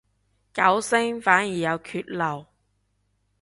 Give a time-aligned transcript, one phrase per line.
[0.51, 2.47] 九聲反而有缺漏